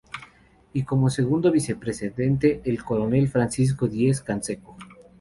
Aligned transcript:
Y 0.73 0.81
como 0.83 1.11
segundo 1.11 1.51
Vicepresidente 1.51 2.63
al 2.65 2.83
Coronel 2.83 3.27
Francisco 3.27 3.87
Diez 3.87 4.19
Canseco. 4.21 4.75